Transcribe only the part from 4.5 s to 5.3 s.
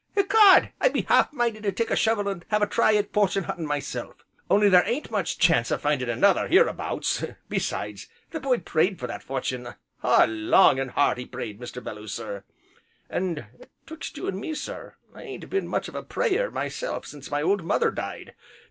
there ain't